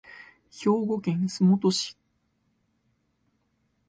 [0.49, 1.95] 兵庫県洲本市